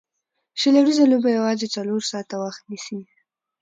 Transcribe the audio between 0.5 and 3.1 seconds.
شل اووريزه لوبه یوازي څلور ساعته وخت نیسي.